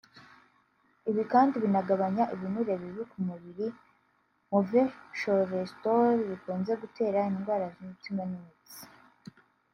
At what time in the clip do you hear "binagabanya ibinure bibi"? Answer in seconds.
1.63-3.03